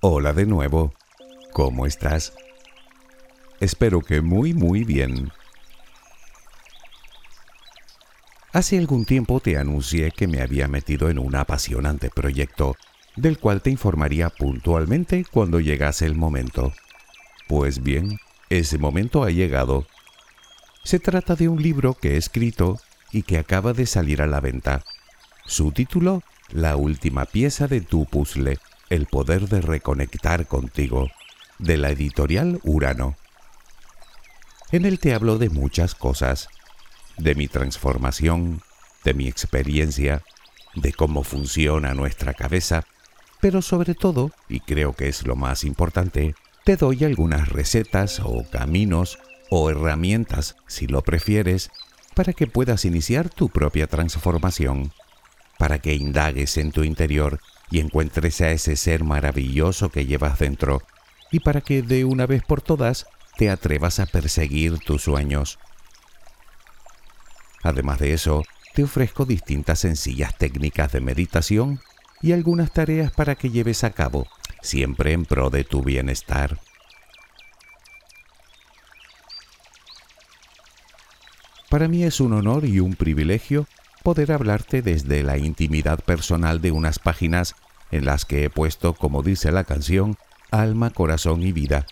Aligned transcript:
Hola 0.00 0.32
de 0.32 0.46
nuevo. 0.46 0.94
¿Cómo 1.52 1.84
estás? 1.84 2.32
Espero 3.58 4.00
que 4.00 4.20
muy 4.20 4.54
muy 4.54 4.84
bien. 4.84 5.32
Hace 8.52 8.78
algún 8.78 9.04
tiempo 9.04 9.40
te 9.40 9.58
anuncié 9.58 10.12
que 10.12 10.28
me 10.28 10.40
había 10.40 10.68
metido 10.68 11.10
en 11.10 11.18
un 11.18 11.34
apasionante 11.34 12.10
proyecto, 12.10 12.76
del 13.16 13.40
cual 13.40 13.60
te 13.60 13.70
informaría 13.70 14.30
puntualmente 14.30 15.24
cuando 15.28 15.58
llegase 15.58 16.06
el 16.06 16.14
momento. 16.14 16.72
Pues 17.48 17.82
bien, 17.82 18.20
ese 18.50 18.78
momento 18.78 19.24
ha 19.24 19.30
llegado. 19.30 19.84
Se 20.84 21.00
trata 21.00 21.34
de 21.34 21.48
un 21.48 21.60
libro 21.60 21.94
que 21.94 22.14
he 22.14 22.16
escrito 22.18 22.78
y 23.10 23.22
que 23.22 23.36
acaba 23.36 23.72
de 23.72 23.84
salir 23.84 24.22
a 24.22 24.28
la 24.28 24.38
venta. 24.38 24.84
Su 25.44 25.72
título, 25.72 26.22
La 26.50 26.76
última 26.76 27.24
pieza 27.24 27.66
de 27.66 27.80
tu 27.80 28.06
puzzle, 28.06 28.60
el 28.90 29.06
poder 29.06 29.48
de 29.48 29.60
reconectar 29.60 30.46
contigo, 30.46 31.10
de 31.58 31.76
la 31.76 31.90
editorial 31.90 32.60
Urano. 32.62 33.16
En 34.70 34.84
él 34.84 34.98
te 34.98 35.14
hablo 35.14 35.38
de 35.38 35.50
muchas 35.50 35.94
cosas, 35.94 36.48
de 37.16 37.34
mi 37.34 37.48
transformación, 37.48 38.62
de 39.04 39.14
mi 39.14 39.28
experiencia, 39.28 40.22
de 40.74 40.92
cómo 40.92 41.24
funciona 41.24 41.94
nuestra 41.94 42.34
cabeza, 42.34 42.84
pero 43.40 43.62
sobre 43.62 43.94
todo, 43.94 44.30
y 44.48 44.60
creo 44.60 44.94
que 44.94 45.08
es 45.08 45.26
lo 45.26 45.36
más 45.36 45.64
importante, 45.64 46.34
te 46.64 46.76
doy 46.76 47.04
algunas 47.04 47.48
recetas 47.48 48.20
o 48.22 48.44
caminos 48.50 49.18
o 49.50 49.70
herramientas, 49.70 50.56
si 50.66 50.86
lo 50.86 51.02
prefieres, 51.02 51.70
para 52.14 52.32
que 52.32 52.46
puedas 52.46 52.84
iniciar 52.84 53.30
tu 53.30 53.48
propia 53.48 53.86
transformación, 53.86 54.92
para 55.56 55.78
que 55.78 55.94
indagues 55.94 56.56
en 56.56 56.72
tu 56.72 56.84
interior 56.84 57.40
y 57.70 57.80
encuentres 57.80 58.40
a 58.40 58.50
ese 58.50 58.76
ser 58.76 59.04
maravilloso 59.04 59.90
que 59.90 60.06
llevas 60.06 60.38
dentro, 60.38 60.82
y 61.30 61.40
para 61.40 61.60
que 61.60 61.82
de 61.82 62.04
una 62.04 62.26
vez 62.26 62.42
por 62.42 62.62
todas 62.62 63.06
te 63.36 63.50
atrevas 63.50 64.00
a 64.00 64.06
perseguir 64.06 64.78
tus 64.78 65.02
sueños. 65.02 65.58
Además 67.62 67.98
de 67.98 68.12
eso, 68.12 68.44
te 68.74 68.84
ofrezco 68.84 69.24
distintas 69.24 69.80
sencillas 69.80 70.36
técnicas 70.36 70.92
de 70.92 71.00
meditación 71.00 71.80
y 72.22 72.32
algunas 72.32 72.72
tareas 72.72 73.12
para 73.12 73.34
que 73.34 73.50
lleves 73.50 73.84
a 73.84 73.90
cabo 73.90 74.26
siempre 74.62 75.12
en 75.12 75.24
pro 75.24 75.50
de 75.50 75.64
tu 75.64 75.82
bienestar. 75.82 76.58
Para 81.68 81.86
mí 81.86 82.04
es 82.04 82.20
un 82.20 82.32
honor 82.32 82.64
y 82.64 82.80
un 82.80 82.94
privilegio 82.94 83.66
poder 84.02 84.32
hablarte 84.32 84.82
desde 84.82 85.22
la 85.22 85.38
intimidad 85.38 86.00
personal 86.00 86.60
de 86.60 86.72
unas 86.72 86.98
páginas 86.98 87.54
en 87.90 88.04
las 88.04 88.24
que 88.24 88.44
he 88.44 88.50
puesto, 88.50 88.94
como 88.94 89.22
dice 89.22 89.52
la 89.52 89.64
canción, 89.64 90.16
alma, 90.50 90.90
corazón 90.90 91.42
y 91.42 91.52
vida, 91.52 91.86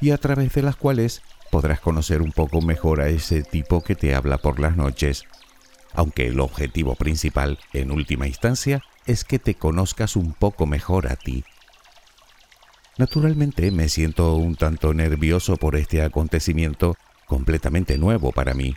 y 0.00 0.10
a 0.10 0.18
través 0.18 0.52
de 0.54 0.62
las 0.62 0.76
cuales 0.76 1.22
podrás 1.50 1.80
conocer 1.80 2.22
un 2.22 2.32
poco 2.32 2.60
mejor 2.60 3.00
a 3.00 3.08
ese 3.08 3.42
tipo 3.42 3.82
que 3.82 3.94
te 3.94 4.14
habla 4.14 4.38
por 4.38 4.58
las 4.58 4.76
noches, 4.76 5.24
aunque 5.94 6.26
el 6.26 6.40
objetivo 6.40 6.96
principal, 6.96 7.58
en 7.72 7.90
última 7.90 8.26
instancia, 8.26 8.82
es 9.06 9.24
que 9.24 9.38
te 9.38 9.54
conozcas 9.54 10.16
un 10.16 10.32
poco 10.32 10.66
mejor 10.66 11.06
a 11.06 11.16
ti. 11.16 11.44
Naturalmente 12.96 13.70
me 13.70 13.88
siento 13.88 14.34
un 14.34 14.56
tanto 14.56 14.94
nervioso 14.94 15.56
por 15.56 15.76
este 15.76 16.02
acontecimiento 16.02 16.96
completamente 17.26 17.98
nuevo 17.98 18.32
para 18.32 18.54
mí. 18.54 18.76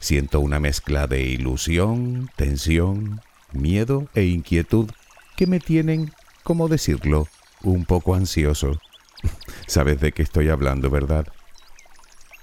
Siento 0.00 0.40
una 0.40 0.58
mezcla 0.58 1.06
de 1.06 1.22
ilusión, 1.22 2.30
tensión, 2.34 3.20
miedo 3.52 4.08
e 4.14 4.24
inquietud 4.24 4.90
que 5.36 5.46
me 5.46 5.60
tienen, 5.60 6.12
como 6.42 6.68
decirlo, 6.68 7.28
un 7.62 7.84
poco 7.84 8.14
ansioso. 8.14 8.80
Sabes 9.66 10.00
de 10.00 10.12
qué 10.12 10.22
estoy 10.22 10.48
hablando, 10.48 10.88
¿verdad? 10.88 11.26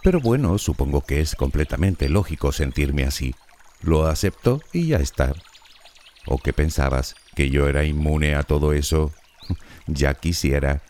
Pero 0.03 0.22
bueno, 0.22 0.57
supongo 0.59 1.01
que 1.01 1.19
es 1.19 1.35
completamente 1.35 2.09
lógico 2.09 2.51
sentirme 2.51 3.03
así. 3.03 3.34
Lo 3.81 4.06
acepto 4.06 4.62
y 4.72 4.90
ya 4.90 4.97
está. 4.97 5.34
¿O 6.28 6.38
qué 6.38 6.53
pensabas? 6.53 7.16
¿Que 7.35 7.50
yo 7.50 7.67
era 7.67 7.84
inmune 7.84 8.35
a 8.35 8.44
todo 8.44 8.72
eso? 8.72 9.12
ya 9.88 10.13
quisiera. 10.13 10.84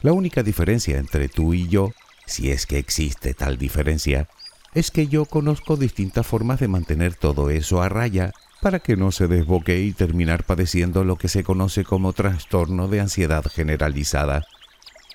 La 0.00 0.12
única 0.12 0.42
diferencia 0.42 0.98
entre 0.98 1.28
tú 1.28 1.54
y 1.54 1.68
yo, 1.68 1.92
si 2.26 2.50
es 2.50 2.66
que 2.66 2.78
existe 2.78 3.34
tal 3.34 3.56
diferencia, 3.56 4.28
es 4.74 4.90
que 4.90 5.08
yo 5.08 5.24
conozco 5.24 5.76
distintas 5.76 6.26
formas 6.26 6.60
de 6.60 6.68
mantener 6.68 7.14
todo 7.14 7.50
eso 7.50 7.82
a 7.82 7.88
raya 7.88 8.32
para 8.60 8.78
que 8.78 8.96
no 8.96 9.10
se 9.10 9.26
desboque 9.26 9.80
y 9.80 9.92
terminar 9.92 10.44
padeciendo 10.44 11.04
lo 11.04 11.16
que 11.16 11.28
se 11.28 11.42
conoce 11.42 11.84
como 11.84 12.12
trastorno 12.12 12.88
de 12.88 13.00
ansiedad 13.00 13.44
generalizada, 13.44 14.44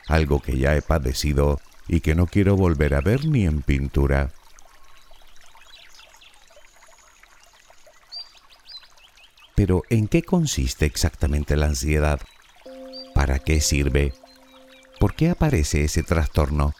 algo 0.08 0.42
que 0.42 0.58
ya 0.58 0.76
he 0.76 0.82
padecido 0.82 1.60
y 1.88 2.02
que 2.02 2.16
no 2.16 2.26
quiero 2.26 2.56
volver 2.56 2.96
a 2.96 3.02
ver 3.02 3.26
ni 3.26 3.46
en 3.46 3.62
pintura. 3.62 4.32
Pero 9.54 9.84
¿en 9.90 10.08
qué 10.08 10.24
consiste 10.24 10.86
exactamente 10.86 11.56
la 11.56 11.68
ansiedad? 11.68 12.20
¿Para 13.14 13.40
qué 13.40 13.62
sirve? 13.62 14.14
¿Por 15.00 15.14
qué 15.14 15.30
aparece 15.30 15.86
ese 15.86 16.04
trastorno? 16.04 16.74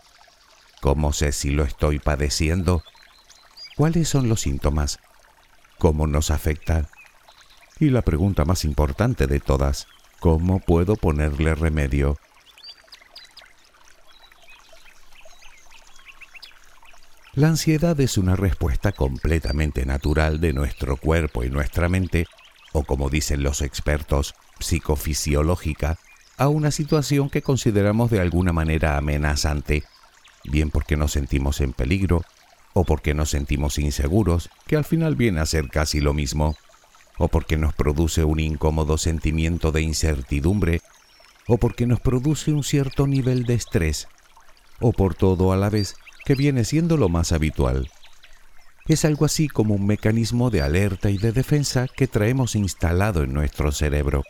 ¿Cómo 0.86 1.14
sé 1.14 1.32
si 1.32 1.50
lo 1.50 1.64
estoy 1.64 1.98
padeciendo? 1.98 2.84
¿Cuáles 3.76 4.08
son 4.08 4.30
los 4.30 4.42
síntomas? 4.42 5.00
¿Cómo 5.80 6.06
nos 6.06 6.30
afecta? 6.30 6.90
Y 7.80 7.90
la 7.90 8.04
pregunta 8.04 8.46
más 8.46 8.64
importante 8.66 9.26
de 9.26 9.40
todas, 9.40 9.88
¿cómo 10.20 10.60
puedo 10.60 10.96
ponerle 10.96 11.56
remedio? 11.56 12.20
La 17.34 17.48
ansiedad 17.48 18.00
es 18.00 18.20
una 18.20 18.36
respuesta 18.36 18.92
completamente 18.92 19.88
natural 19.88 20.40
de 20.40 20.54
nuestro 20.54 20.98
cuerpo 20.98 21.44
y 21.44 21.50
nuestra 21.50 21.90
mente, 21.90 22.28
o 22.74 22.84
como 22.84 23.10
dicen 23.10 23.42
los 23.42 23.64
expertos, 23.64 24.36
psicofisiológica, 24.60 25.98
a 26.38 26.48
una 26.48 26.70
situación 26.70 27.32
que 27.32 27.42
consideramos 27.42 28.12
de 28.12 28.22
alguna 28.22 28.54
manera 28.54 28.98
amenazante 28.98 29.84
bien 30.50 30.72
porque 30.72 30.98
nos 30.98 31.12
sentimos 31.12 31.62
en 31.62 31.74
peligro 31.74 32.24
o 32.74 32.84
porque 32.84 33.14
nos 33.14 33.30
sentimos 33.30 33.80
inseguros, 33.80 34.50
que 34.68 34.76
al 34.76 34.84
final 34.84 35.16
viene 35.16 35.40
a 35.40 35.46
ser 35.46 35.70
casi 35.70 36.02
lo 36.02 36.14
mismo, 36.14 36.58
o 37.18 37.30
porque 37.30 37.56
nos 37.56 37.74
produce 37.74 38.26
un 38.26 38.42
incómodo 38.42 38.98
sentimiento 38.98 39.72
de 39.72 39.82
incertidumbre, 39.82 40.82
o 41.48 41.58
porque 41.58 41.88
nos 41.88 42.02
produce 42.02 42.52
un 42.52 42.66
cierto 42.66 43.08
nivel 43.08 43.46
de 43.46 43.54
estrés, 43.54 44.10
o 44.82 44.92
por 44.92 45.16
todo 45.16 45.54
a 45.54 45.56
la 45.56 45.70
vez, 45.70 45.96
que 46.26 46.36
viene 46.36 46.66
siendo 46.66 46.98
lo 46.98 47.08
más 47.08 47.32
habitual. 47.32 47.90
Es 48.88 49.06
algo 49.06 49.24
así 49.24 49.48
como 49.48 49.76
un 49.76 49.88
mecanismo 49.88 50.50
de 50.50 50.62
alerta 50.62 51.10
y 51.10 51.18
de 51.18 51.32
defensa 51.32 51.88
que 51.88 52.08
traemos 52.08 52.56
instalado 52.56 53.24
en 53.24 53.34
nuestro 53.34 53.72
cerebro. 53.72 54.24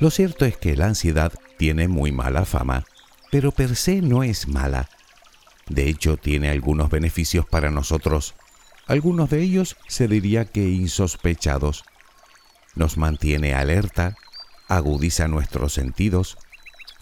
Lo 0.00 0.10
cierto 0.10 0.46
es 0.46 0.56
que 0.56 0.76
la 0.76 0.86
ansiedad 0.86 1.30
tiene 1.58 1.86
muy 1.86 2.10
mala 2.10 2.46
fama, 2.46 2.86
pero 3.30 3.52
per 3.52 3.76
se 3.76 4.00
no 4.00 4.22
es 4.22 4.48
mala. 4.48 4.88
De 5.68 5.90
hecho, 5.90 6.16
tiene 6.16 6.48
algunos 6.48 6.88
beneficios 6.88 7.44
para 7.44 7.70
nosotros. 7.70 8.34
Algunos 8.86 9.28
de 9.28 9.42
ellos 9.42 9.76
se 9.88 10.08
diría 10.08 10.46
que 10.46 10.70
insospechados. 10.70 11.84
Nos 12.74 12.96
mantiene 12.96 13.52
alerta, 13.52 14.16
agudiza 14.68 15.28
nuestros 15.28 15.74
sentidos, 15.74 16.38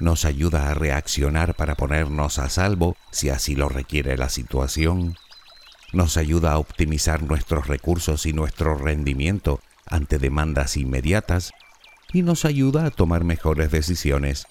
nos 0.01 0.25
ayuda 0.25 0.69
a 0.69 0.75
reaccionar 0.75 1.55
para 1.55 1.77
ponernos 1.77 2.41
a 2.41 2.49
salvo 2.49 2.97
si 3.13 3.31
así 3.31 3.55
lo 3.55 3.69
requiere 3.69 4.17
la 4.17 4.29
situación, 4.29 5.17
nos 5.93 6.17
ayuda 6.17 6.53
a 6.53 6.59
optimizar 6.59 7.23
nuestros 7.23 7.69
recursos 7.69 8.27
y 8.27 8.33
nuestro 8.33 8.75
rendimiento 8.75 9.61
ante 9.87 10.19
demandas 10.19 10.77
inmediatas 10.77 11.53
y 12.13 12.23
nos 12.23 12.45
ayuda 12.45 12.87
a 12.87 12.91
tomar 12.91 13.25
mejores 13.25 13.71
decisiones. 13.71 14.47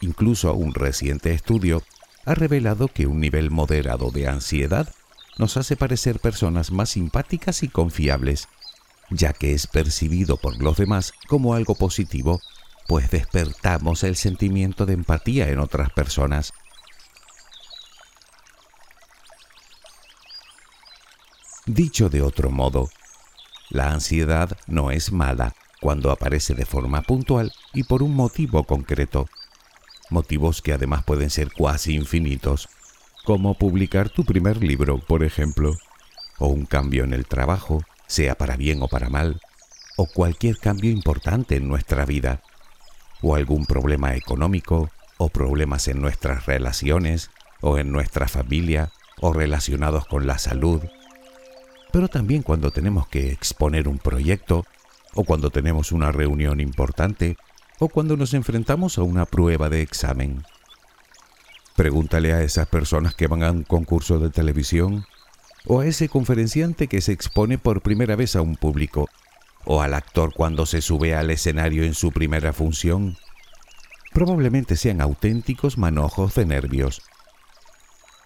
Incluso 0.00 0.52
un 0.54 0.74
reciente 0.74 1.32
estudio 1.32 1.82
ha 2.24 2.34
revelado 2.34 2.88
que 2.88 3.06
un 3.06 3.20
nivel 3.20 3.50
moderado 3.50 4.10
de 4.10 4.28
ansiedad 4.28 4.92
nos 5.38 5.56
hace 5.56 5.76
parecer 5.76 6.20
personas 6.20 6.70
más 6.70 6.90
simpáticas 6.90 7.62
y 7.62 7.68
confiables, 7.68 8.48
ya 9.10 9.32
que 9.32 9.54
es 9.54 9.66
percibido 9.66 10.36
por 10.36 10.60
los 10.62 10.76
demás 10.76 11.12
como 11.28 11.54
algo 11.54 11.74
positivo, 11.74 12.40
pues 12.88 13.10
despertamos 13.10 14.02
el 14.04 14.16
sentimiento 14.16 14.86
de 14.86 14.94
empatía 14.94 15.48
en 15.48 15.60
otras 15.60 15.90
personas. 15.90 16.52
Dicho 21.66 22.08
de 22.08 22.22
otro 22.22 22.50
modo, 22.50 22.90
la 23.68 23.92
ansiedad 23.92 24.58
no 24.66 24.90
es 24.90 25.12
mala 25.12 25.54
cuando 25.80 26.10
aparece 26.10 26.54
de 26.54 26.66
forma 26.66 27.02
puntual 27.02 27.52
y 27.72 27.84
por 27.84 28.02
un 28.02 28.14
motivo 28.14 28.64
concreto. 28.64 29.28
Motivos 30.10 30.62
que 30.62 30.72
además 30.72 31.04
pueden 31.04 31.30
ser 31.30 31.52
cuasi 31.52 31.94
infinitos, 31.94 32.68
como 33.24 33.54
publicar 33.54 34.10
tu 34.10 34.24
primer 34.24 34.62
libro, 34.62 34.98
por 34.98 35.24
ejemplo, 35.24 35.76
o 36.38 36.48
un 36.48 36.66
cambio 36.66 37.04
en 37.04 37.12
el 37.12 37.26
trabajo, 37.26 37.82
sea 38.06 38.34
para 38.34 38.56
bien 38.56 38.82
o 38.82 38.88
para 38.88 39.08
mal, 39.08 39.40
o 39.96 40.06
cualquier 40.06 40.58
cambio 40.58 40.90
importante 40.90 41.56
en 41.56 41.68
nuestra 41.68 42.04
vida, 42.04 42.42
o 43.22 43.34
algún 43.34 43.66
problema 43.66 44.16
económico, 44.16 44.90
o 45.18 45.28
problemas 45.28 45.86
en 45.88 46.00
nuestras 46.00 46.46
relaciones, 46.46 47.30
o 47.60 47.78
en 47.78 47.92
nuestra 47.92 48.26
familia, 48.26 48.90
o 49.20 49.32
relacionados 49.32 50.06
con 50.06 50.26
la 50.26 50.38
salud, 50.38 50.82
pero 51.92 52.08
también 52.08 52.42
cuando 52.42 52.70
tenemos 52.70 53.08
que 53.08 53.32
exponer 53.32 53.88
un 53.88 53.98
proyecto, 53.98 54.64
o 55.14 55.24
cuando 55.24 55.50
tenemos 55.50 55.92
una 55.92 56.12
reunión 56.12 56.60
importante, 56.60 57.36
o 57.78 57.88
cuando 57.88 58.16
nos 58.16 58.34
enfrentamos 58.34 58.98
a 58.98 59.02
una 59.02 59.26
prueba 59.26 59.68
de 59.68 59.82
examen. 59.82 60.44
Pregúntale 61.76 62.32
a 62.32 62.42
esas 62.42 62.68
personas 62.68 63.14
que 63.14 63.26
van 63.26 63.42
a 63.42 63.50
un 63.50 63.64
concurso 63.64 64.18
de 64.18 64.30
televisión, 64.30 65.06
o 65.66 65.80
a 65.80 65.86
ese 65.86 66.08
conferenciante 66.08 66.88
que 66.88 67.00
se 67.00 67.12
expone 67.12 67.58
por 67.58 67.80
primera 67.80 68.16
vez 68.16 68.36
a 68.36 68.42
un 68.42 68.56
público, 68.56 69.08
o 69.64 69.82
al 69.82 69.94
actor 69.94 70.32
cuando 70.34 70.66
se 70.66 70.80
sube 70.80 71.14
al 71.14 71.30
escenario 71.30 71.84
en 71.84 71.94
su 71.94 72.12
primera 72.12 72.52
función. 72.52 73.16
Probablemente 74.12 74.76
sean 74.76 75.00
auténticos 75.00 75.78
manojos 75.78 76.34
de 76.34 76.46
nervios. 76.46 77.02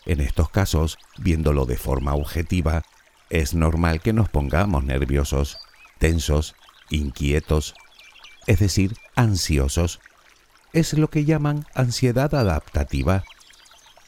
En 0.07 0.21
estos 0.21 0.49
casos, 0.51 0.99
viéndolo 1.19 1.67
de 1.67 1.77
forma 1.77 2.15
objetiva, 2.15 2.83
es 3.31 3.55
normal 3.55 4.01
que 4.01 4.13
nos 4.13 4.29
pongamos 4.29 4.85
nerviosos, 4.85 5.59
tensos, 5.99 6.55
inquietos, 6.95 7.75
es 8.47 8.59
decir, 8.59 8.97
ansiosos. 9.17 10.01
Es 10.73 10.93
lo 10.95 11.09
que 11.09 11.25
llaman 11.25 11.67
ansiedad 11.75 12.35
adaptativa. 12.35 13.25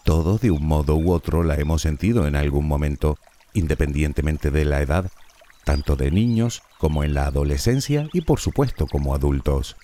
Todos 0.04 0.40
de 0.40 0.50
un 0.50 0.66
modo 0.66 0.96
u 0.96 1.12
otro 1.12 1.42
la 1.42 1.56
hemos 1.56 1.82
sentido 1.82 2.26
en 2.26 2.36
algún 2.36 2.66
momento, 2.66 3.18
independientemente 3.54 4.50
de 4.50 4.64
la 4.64 4.80
edad, 4.80 5.10
tanto 5.64 5.96
de 5.96 6.10
niños 6.10 6.62
como 6.78 7.02
en 7.02 7.14
la 7.14 7.26
adolescencia 7.26 8.08
y 8.12 8.20
por 8.20 8.40
supuesto 8.40 8.86
como 8.86 9.14
adultos. 9.14 9.76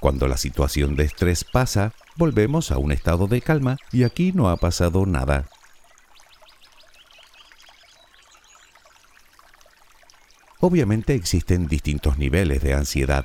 Cuando 0.00 0.26
la 0.28 0.36
situación 0.36 0.96
de 0.96 1.04
estrés 1.04 1.44
pasa, 1.44 1.92
volvemos 2.16 2.70
a 2.70 2.78
un 2.78 2.90
estado 2.90 3.26
de 3.26 3.42
calma 3.42 3.76
y 3.92 4.04
aquí 4.04 4.32
no 4.32 4.48
ha 4.48 4.56
pasado 4.56 5.06
nada. 5.06 5.48
Obviamente 10.60 11.14
existen 11.14 11.68
distintos 11.68 12.18
niveles 12.18 12.62
de 12.62 12.74
ansiedad 12.74 13.24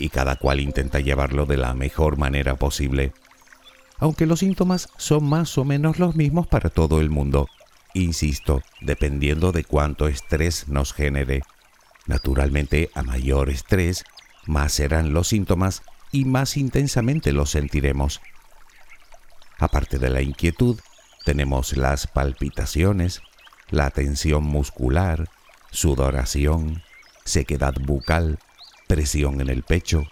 y 0.00 0.08
cada 0.08 0.34
cual 0.36 0.60
intenta 0.60 0.98
llevarlo 0.98 1.46
de 1.46 1.56
la 1.56 1.74
mejor 1.74 2.18
manera 2.18 2.56
posible, 2.56 3.12
aunque 3.98 4.26
los 4.26 4.40
síntomas 4.40 4.88
son 4.96 5.24
más 5.28 5.56
o 5.58 5.64
menos 5.64 5.98
los 5.98 6.16
mismos 6.16 6.48
para 6.48 6.68
todo 6.68 7.00
el 7.00 7.08
mundo, 7.08 7.48
insisto, 7.94 8.62
dependiendo 8.80 9.52
de 9.52 9.64
cuánto 9.64 10.08
estrés 10.08 10.68
nos 10.68 10.92
genere. 10.92 11.42
Naturalmente, 12.06 12.90
a 12.94 13.02
mayor 13.02 13.48
estrés, 13.48 14.04
más 14.44 14.72
serán 14.72 15.12
los 15.12 15.28
síntomas 15.28 15.82
y 16.12 16.24
más 16.24 16.56
intensamente 16.56 17.32
los 17.32 17.50
sentiremos. 17.50 18.20
Aparte 19.58 19.98
de 19.98 20.10
la 20.10 20.20
inquietud, 20.20 20.78
tenemos 21.24 21.76
las 21.76 22.06
palpitaciones, 22.06 23.22
la 23.70 23.90
tensión 23.90 24.44
muscular, 24.44 25.28
sudoración, 25.76 26.82
sequedad 27.26 27.74
bucal, 27.78 28.38
presión 28.88 29.42
en 29.42 29.50
el 29.50 29.62
pecho, 29.62 30.06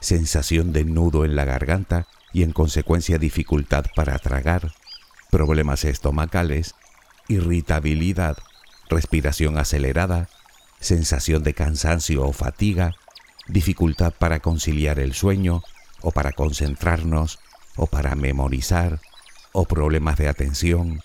sensación 0.00 0.72
de 0.72 0.84
nudo 0.84 1.24
en 1.24 1.34
la 1.34 1.44
garganta 1.44 2.06
y 2.32 2.44
en 2.44 2.52
consecuencia 2.52 3.18
dificultad 3.18 3.86
para 3.96 4.16
tragar, 4.20 4.72
problemas 5.28 5.84
estomacales, 5.84 6.76
irritabilidad, 7.26 8.38
respiración 8.88 9.58
acelerada, 9.58 10.28
sensación 10.78 11.42
de 11.42 11.52
cansancio 11.52 12.24
o 12.24 12.32
fatiga, 12.32 12.94
dificultad 13.48 14.14
para 14.16 14.38
conciliar 14.38 15.00
el 15.00 15.14
sueño 15.14 15.64
o 16.00 16.12
para 16.12 16.30
concentrarnos 16.30 17.40
o 17.74 17.88
para 17.88 18.14
memorizar 18.14 19.00
o 19.50 19.64
problemas 19.64 20.16
de 20.16 20.28
atención, 20.28 21.00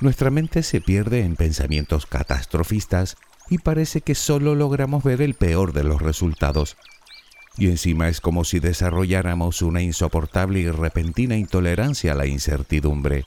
nuestra 0.00 0.30
mente 0.30 0.62
se 0.62 0.80
pierde 0.80 1.20
en 1.20 1.36
pensamientos 1.36 2.06
catastrofistas 2.06 3.16
y 3.48 3.58
parece 3.58 4.00
que 4.00 4.14
solo 4.14 4.54
logramos 4.54 5.04
ver 5.04 5.22
el 5.22 5.34
peor 5.34 5.72
de 5.72 5.84
los 5.84 6.00
resultados. 6.02 6.76
Y 7.56 7.68
encima 7.68 8.08
es 8.08 8.20
como 8.20 8.44
si 8.44 8.58
desarrolláramos 8.58 9.62
una 9.62 9.80
insoportable 9.80 10.58
y 10.60 10.70
repentina 10.70 11.36
intolerancia 11.36 12.12
a 12.12 12.16
la 12.16 12.26
incertidumbre. 12.26 13.26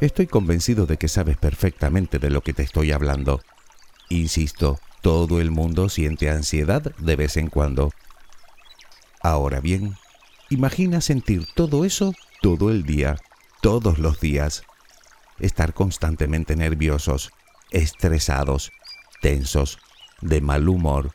Estoy 0.00 0.26
convencido 0.26 0.86
de 0.86 0.96
que 0.96 1.08
sabes 1.08 1.36
perfectamente 1.36 2.18
de 2.18 2.30
lo 2.30 2.40
que 2.40 2.54
te 2.54 2.62
estoy 2.62 2.90
hablando. 2.90 3.40
Insisto, 4.08 4.80
todo 5.00 5.40
el 5.40 5.50
mundo 5.50 5.88
siente 5.88 6.30
ansiedad 6.30 6.82
de 6.96 7.16
vez 7.16 7.36
en 7.36 7.48
cuando. 7.48 7.92
Ahora 9.22 9.60
bien, 9.60 9.96
Imagina 10.52 11.00
sentir 11.00 11.46
todo 11.54 11.86
eso 11.86 12.12
todo 12.42 12.70
el 12.70 12.82
día, 12.82 13.16
todos 13.62 13.98
los 13.98 14.20
días. 14.20 14.64
Estar 15.38 15.72
constantemente 15.72 16.56
nerviosos, 16.56 17.30
estresados, 17.70 18.70
tensos, 19.22 19.78
de 20.20 20.42
mal 20.42 20.68
humor, 20.68 21.14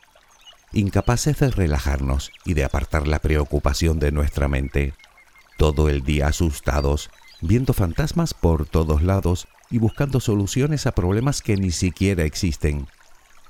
incapaces 0.72 1.38
de 1.38 1.52
relajarnos 1.52 2.32
y 2.44 2.54
de 2.54 2.64
apartar 2.64 3.06
la 3.06 3.20
preocupación 3.20 4.00
de 4.00 4.10
nuestra 4.10 4.48
mente. 4.48 4.92
Todo 5.56 5.88
el 5.88 6.02
día 6.02 6.26
asustados, 6.26 7.08
viendo 7.40 7.74
fantasmas 7.74 8.34
por 8.34 8.66
todos 8.66 9.04
lados 9.04 9.46
y 9.70 9.78
buscando 9.78 10.18
soluciones 10.18 10.84
a 10.88 10.92
problemas 10.96 11.42
que 11.42 11.56
ni 11.56 11.70
siquiera 11.70 12.24
existen. 12.24 12.88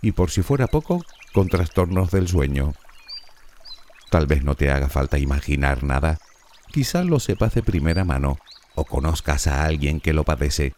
Y 0.03 0.13
por 0.13 0.31
si 0.31 0.43
fuera 0.43 0.67
poco, 0.67 1.03
con 1.33 1.49
trastornos 1.49 2.11
del 2.11 2.29
sueño. 2.29 2.75
Tal 4.11 4.27
vez 4.27 4.43
no 4.43 4.55
te 4.55 4.71
haga 4.71 4.89
falta 4.89 5.19
imaginar 5.19 5.85
nada. 5.85 6.19
Quizá 6.73 7.05
lo 7.05 7.21
sepas 7.21 7.55
de 7.55 7.63
primera 7.63 8.05
mano 8.05 8.39
o 8.75 8.85
conozcas 8.85 9.47
a 9.47 9.65
alguien 9.65 10.01
que 10.01 10.13
lo 10.13 10.25
padece. 10.25 10.75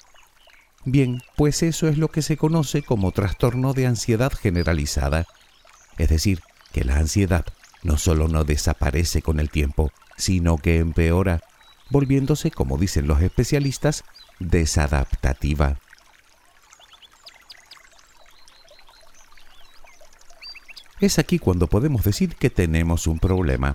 Bien, 0.84 1.22
pues 1.36 1.62
eso 1.62 1.88
es 1.88 1.98
lo 1.98 2.08
que 2.08 2.22
se 2.22 2.36
conoce 2.36 2.82
como 2.82 3.12
trastorno 3.12 3.74
de 3.74 3.86
ansiedad 3.86 4.32
generalizada. 4.32 5.26
Es 5.98 6.08
decir, 6.08 6.40
que 6.72 6.84
la 6.84 6.96
ansiedad 6.96 7.44
no 7.82 7.98
solo 7.98 8.28
no 8.28 8.44
desaparece 8.44 9.20
con 9.22 9.40
el 9.40 9.50
tiempo, 9.50 9.92
sino 10.16 10.56
que 10.56 10.78
empeora, 10.78 11.42
volviéndose, 11.90 12.50
como 12.50 12.78
dicen 12.78 13.06
los 13.06 13.20
especialistas, 13.20 14.04
desadaptativa. 14.38 15.78
Es 21.00 21.18
aquí 21.18 21.38
cuando 21.38 21.66
podemos 21.66 22.04
decir 22.04 22.36
que 22.36 22.50
tenemos 22.50 23.06
un 23.06 23.18
problema, 23.18 23.74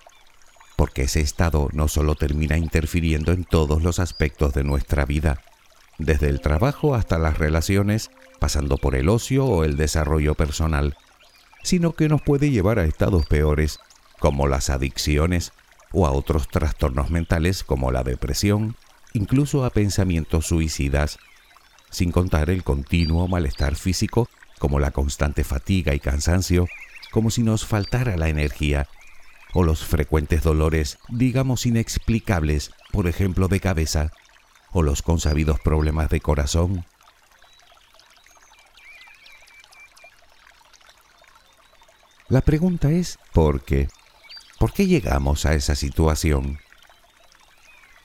porque 0.75 1.03
ese 1.03 1.21
estado 1.21 1.69
no 1.73 1.87
solo 1.87 2.13
termina 2.13 2.55
interfiriendo 2.55 3.31
en 3.31 3.45
todos 3.45 3.81
los 3.81 3.97
aspectos 3.97 4.53
de 4.53 4.63
nuestra 4.63 5.05
vida, 5.05 5.41
desde 5.97 6.29
el 6.29 6.39
trabajo 6.39 6.93
hasta 6.93 7.17
las 7.17 7.39
relaciones, 7.39 8.11
pasando 8.39 8.77
por 8.77 8.95
el 8.95 9.09
ocio 9.09 9.45
o 9.45 9.63
el 9.63 9.75
desarrollo 9.75 10.35
personal, 10.35 10.97
sino 11.63 11.93
que 11.93 12.09
nos 12.09 12.21
puede 12.21 12.51
llevar 12.51 12.77
a 12.77 12.85
estados 12.85 13.25
peores, 13.25 13.79
como 14.19 14.47
las 14.47 14.69
adicciones, 14.69 15.51
o 15.91 16.05
a 16.05 16.11
otros 16.11 16.47
trastornos 16.47 17.09
mentales 17.09 17.63
como 17.63 17.91
la 17.91 18.03
depresión, 18.03 18.75
incluso 19.13 19.65
a 19.65 19.71
pensamientos 19.71 20.45
suicidas, 20.45 21.17
sin 21.89 22.11
contar 22.11 22.51
el 22.51 22.63
continuo 22.63 23.27
malestar 23.27 23.75
físico 23.75 24.29
como 24.59 24.79
la 24.79 24.91
constante 24.91 25.43
fatiga 25.43 25.95
y 25.95 25.99
cansancio, 25.99 26.67
como 27.15 27.31
si 27.31 27.43
nos 27.43 27.65
faltara 27.65 28.17
la 28.17 28.27
energía, 28.27 28.89
o 29.53 29.63
los 29.63 29.85
frecuentes 29.85 30.43
dolores, 30.43 30.97
digamos 31.07 31.65
inexplicables, 31.65 32.71
por 32.91 33.07
ejemplo 33.07 33.47
de 33.47 33.61
cabeza, 33.61 34.11
o 34.73 34.81
los 34.81 35.01
consabidos 35.01 35.61
problemas 35.61 36.09
de 36.09 36.19
corazón. 36.19 36.85
La 42.27 42.41
pregunta 42.41 42.91
es, 42.91 43.17
¿por 43.31 43.63
qué? 43.63 43.87
¿Por 44.59 44.73
qué 44.73 44.85
llegamos 44.85 45.45
a 45.45 45.53
esa 45.53 45.75
situación? 45.75 46.59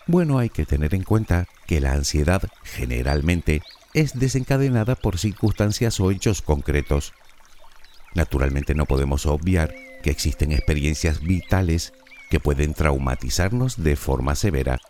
Bueno, 0.06 0.38
hay 0.38 0.50
que 0.50 0.66
tener 0.66 0.94
en 0.94 1.02
cuenta 1.02 1.48
que 1.66 1.80
la 1.80 1.94
ansiedad 1.94 2.42
generalmente 2.62 3.60
es 3.92 4.16
desencadenada 4.16 4.94
por 4.94 5.18
circunstancias 5.18 5.98
o 5.98 6.12
hechos 6.12 6.42
concretos. 6.42 7.12
Naturalmente 8.14 8.74
no 8.74 8.86
podemos 8.86 9.26
obviar 9.26 9.74
que 10.02 10.10
existen 10.10 10.52
experiencias 10.52 11.20
vitales 11.20 11.92
que 12.30 12.40
pueden 12.40 12.74
traumatizarnos 12.74 13.82
de 13.82 13.96
forma 13.96 14.34
severa, 14.34 14.80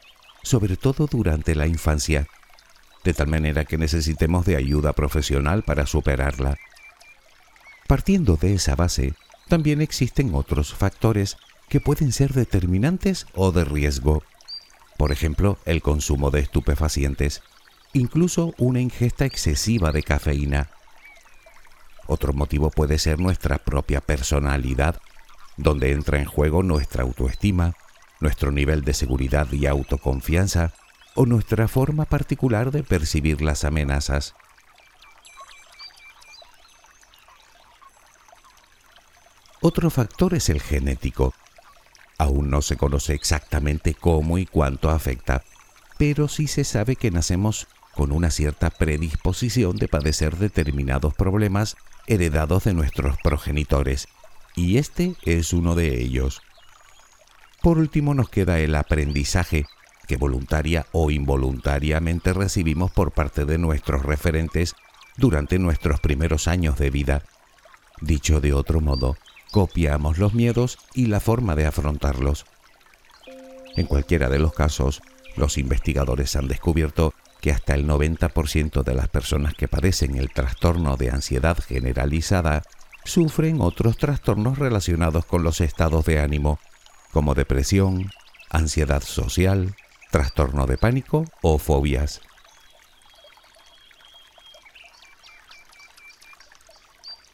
sobre 0.43 0.77
todo 0.77 1.07
durante 1.07 1.55
la 1.55 1.67
infancia, 1.67 2.27
de 3.05 3.15
tal 3.15 3.29
manera 3.29 3.65
que 3.65 3.79
necesitemos 3.79 4.45
de 4.47 4.57
ayuda 4.57 4.93
profesional 4.93 5.62
para 5.62 5.87
superarla. 5.87 6.57
Partiendo 7.87 8.37
de 8.37 8.55
esa 8.55 8.77
base, 8.77 9.15
también 9.49 9.81
existen 9.81 10.35
otros 10.35 10.75
factores 10.75 11.37
que 11.69 11.81
pueden 11.81 12.12
ser 12.12 12.33
determinantes 12.35 13.27
o 13.35 13.53
de 13.53 13.65
riesgo. 13.65 14.23
Por 14.97 15.12
ejemplo, 15.12 15.59
el 15.65 15.83
consumo 15.83 16.31
de 16.31 16.41
estupefacientes, 16.41 17.43
incluso 17.93 18.55
una 18.59 18.81
ingesta 18.81 19.25
excesiva 19.25 19.93
de 19.93 20.03
cafeína. 20.03 20.71
Otro 22.12 22.33
motivo 22.33 22.71
puede 22.71 22.99
ser 22.99 23.21
nuestra 23.21 23.59
propia 23.59 24.00
personalidad, 24.00 25.00
donde 25.57 25.93
entra 25.93 26.19
en 26.19 26.25
juego 26.25 26.64
nuestra 26.64 27.05
autoestima, 27.05 27.75
nuestro 28.19 28.50
nivel 28.50 28.83
de 28.83 28.95
seguridad 28.95 29.47
y 29.52 29.67
autoconfianza 29.67 30.73
o 31.14 31.25
nuestra 31.25 31.69
forma 31.69 32.07
particular 32.07 32.73
de 32.73 32.83
percibir 32.83 33.43
las 33.43 33.62
amenazas. 33.64 34.35
Otro 39.61 39.88
factor 39.88 40.35
es 40.35 40.49
el 40.49 40.61
genético, 40.61 41.33
Aún 42.19 42.50
no 42.50 42.61
se 42.61 42.76
conoce 42.76 43.14
exactamente 43.14 43.95
cómo 43.95 44.37
y 44.37 44.47
cuánto 44.47 44.90
afecta, 44.90 45.45
pero 45.97 46.26
sí 46.26 46.49
se 46.49 46.64
sabe 46.64 46.97
que 46.97 47.12
nacemos 47.12 47.69
con 47.95 48.11
una 48.11 48.31
cierta 48.31 48.69
predisposición 48.69 49.76
de 49.76 49.88
padecer 49.88 50.37
determinados 50.37 51.14
problemas 51.14 51.76
heredados 52.11 52.64
de 52.64 52.75
nuestros 52.75 53.17
progenitores, 53.23 54.09
y 54.57 54.79
este 54.79 55.14
es 55.23 55.52
uno 55.52 55.76
de 55.76 56.02
ellos. 56.02 56.43
Por 57.62 57.79
último 57.79 58.14
nos 58.14 58.29
queda 58.29 58.59
el 58.59 58.75
aprendizaje, 58.75 59.64
que 60.09 60.17
voluntaria 60.17 60.87
o 60.90 61.12
involuntariamente 61.12 62.33
recibimos 62.33 62.90
por 62.90 63.12
parte 63.12 63.45
de 63.45 63.59
nuestros 63.59 64.02
referentes 64.02 64.75
durante 65.17 65.61
nuestros 65.61 66.00
primeros 66.00 66.49
años 66.49 66.79
de 66.79 66.90
vida. 66.90 67.23
Dicho 68.00 68.40
de 68.40 68.55
otro 68.55 68.81
modo, 68.81 69.17
copiamos 69.52 70.19
los 70.19 70.35
miedos 70.35 70.79
y 70.95 71.07
la 71.07 71.21
forma 71.21 71.55
de 71.55 71.67
afrontarlos. 71.67 72.45
En 73.76 73.87
cualquiera 73.87 74.29
de 74.29 74.40
los 74.40 74.52
casos, 74.52 75.00
los 75.37 75.59
investigadores 75.59 76.35
han 76.35 76.49
descubierto 76.49 77.14
que 77.40 77.50
hasta 77.50 77.75
el 77.75 77.87
90% 77.87 78.82
de 78.82 78.94
las 78.94 79.09
personas 79.09 79.54
que 79.54 79.68
padecen 79.68 80.16
el 80.16 80.30
trastorno 80.30 80.97
de 80.97 81.11
ansiedad 81.11 81.59
generalizada 81.59 82.62
sufren 83.04 83.61
otros 83.61 83.97
trastornos 83.97 84.59
relacionados 84.59 85.25
con 85.25 85.42
los 85.42 85.61
estados 85.61 86.04
de 86.04 86.20
ánimo, 86.20 86.59
como 87.12 87.35
depresión, 87.35 88.11
ansiedad 88.50 89.02
social, 89.02 89.75
trastorno 90.11 90.66
de 90.66 90.76
pánico 90.76 91.25
o 91.40 91.59
fobias. 91.59 92.20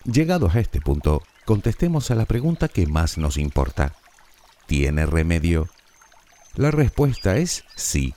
Llegados 0.04 0.54
a 0.54 0.60
este 0.60 0.80
punto, 0.80 1.22
contestemos 1.44 2.12
a 2.12 2.14
la 2.14 2.26
pregunta 2.26 2.68
que 2.68 2.86
más 2.86 3.18
nos 3.18 3.36
importa. 3.36 3.94
¿Tiene 4.66 5.04
remedio? 5.04 5.68
La 6.54 6.70
respuesta 6.70 7.36
es 7.36 7.64
sí. 7.74 8.14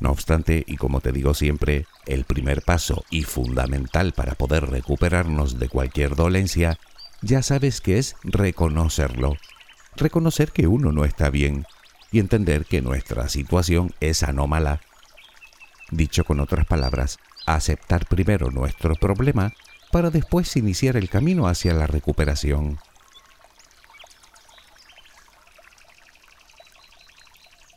No 0.00 0.10
obstante, 0.10 0.64
y 0.66 0.76
como 0.76 1.00
te 1.00 1.12
digo 1.12 1.34
siempre, 1.34 1.86
el 2.06 2.24
primer 2.24 2.62
paso 2.62 3.04
y 3.10 3.22
fundamental 3.22 4.12
para 4.12 4.34
poder 4.34 4.68
recuperarnos 4.68 5.58
de 5.58 5.68
cualquier 5.68 6.16
dolencia, 6.16 6.78
ya 7.22 7.42
sabes 7.42 7.80
que 7.80 7.98
es 7.98 8.16
reconocerlo. 8.24 9.36
Reconocer 9.96 10.50
que 10.50 10.66
uno 10.66 10.92
no 10.92 11.04
está 11.04 11.30
bien 11.30 11.64
y 12.10 12.18
entender 12.18 12.64
que 12.64 12.82
nuestra 12.82 13.28
situación 13.28 13.92
es 14.00 14.22
anómala. 14.22 14.80
Dicho 15.90 16.24
con 16.24 16.40
otras 16.40 16.66
palabras, 16.66 17.18
aceptar 17.46 18.06
primero 18.06 18.50
nuestro 18.50 18.94
problema 18.96 19.52
para 19.92 20.10
después 20.10 20.56
iniciar 20.56 20.96
el 20.96 21.08
camino 21.08 21.46
hacia 21.46 21.72
la 21.72 21.86
recuperación. 21.86 22.78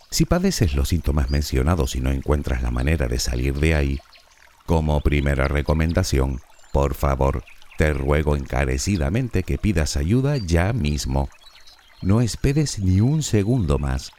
Si 0.09 0.25
padeces 0.25 0.73
los 0.73 0.89
síntomas 0.89 1.29
mencionados 1.29 1.95
y 1.95 2.01
no 2.01 2.11
encuentras 2.11 2.63
la 2.63 2.71
manera 2.71 3.07
de 3.07 3.19
salir 3.19 3.55
de 3.55 3.75
ahí, 3.75 3.99
como 4.65 5.01
primera 5.01 5.47
recomendación, 5.47 6.41
por 6.71 6.93
favor, 6.93 7.43
te 7.77 7.93
ruego 7.93 8.35
encarecidamente 8.35 9.43
que 9.43 9.57
pidas 9.57 9.97
ayuda 9.97 10.37
ya 10.37 10.73
mismo. 10.73 11.29
No 12.01 12.21
esperes 12.21 12.79
ni 12.79 13.01
un 13.01 13.23
segundo 13.23 13.79
más. 13.79 14.11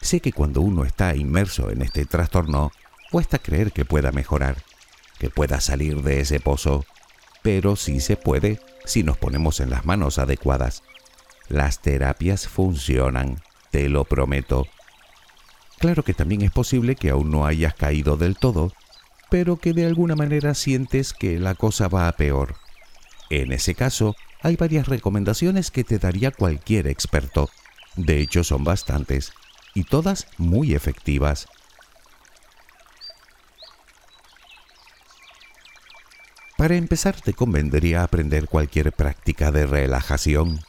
Sé 0.00 0.20
que 0.20 0.32
cuando 0.32 0.60
uno 0.60 0.84
está 0.84 1.14
inmerso 1.14 1.70
en 1.70 1.82
este 1.82 2.06
trastorno, 2.06 2.72
cuesta 3.10 3.38
creer 3.38 3.72
que 3.72 3.84
pueda 3.84 4.12
mejorar 4.12 4.62
que 5.20 5.28
pueda 5.28 5.60
salir 5.60 6.02
de 6.02 6.20
ese 6.20 6.40
pozo, 6.40 6.86
pero 7.42 7.76
sí 7.76 8.00
se 8.00 8.16
puede 8.16 8.58
si 8.86 9.04
nos 9.04 9.18
ponemos 9.18 9.60
en 9.60 9.68
las 9.68 9.84
manos 9.84 10.18
adecuadas. 10.18 10.82
Las 11.48 11.82
terapias 11.82 12.48
funcionan, 12.48 13.42
te 13.70 13.88
lo 13.88 14.04
prometo. 14.04 14.66
Claro 15.78 16.02
que 16.02 16.14
también 16.14 16.42
es 16.42 16.50
posible 16.50 16.96
que 16.96 17.10
aún 17.10 17.30
no 17.30 17.46
hayas 17.46 17.74
caído 17.74 18.16
del 18.16 18.36
todo, 18.36 18.72
pero 19.30 19.56
que 19.56 19.72
de 19.72 19.86
alguna 19.86 20.16
manera 20.16 20.54
sientes 20.54 21.12
que 21.12 21.38
la 21.38 21.54
cosa 21.54 21.88
va 21.88 22.08
a 22.08 22.12
peor. 22.12 22.56
En 23.30 23.52
ese 23.52 23.74
caso, 23.74 24.16
hay 24.42 24.56
varias 24.56 24.88
recomendaciones 24.88 25.70
que 25.70 25.84
te 25.84 25.98
daría 25.98 26.32
cualquier 26.32 26.86
experto. 26.86 27.48
De 27.96 28.20
hecho, 28.20 28.44
son 28.44 28.64
bastantes, 28.64 29.32
y 29.74 29.84
todas 29.84 30.26
muy 30.36 30.74
efectivas. 30.74 31.46
Para 36.56 36.76
empezar 36.76 37.18
te 37.18 37.32
convendría 37.32 38.02
aprender 38.02 38.46
cualquier 38.46 38.92
práctica 38.92 39.50
de 39.50 39.66
relajación, 39.66 40.60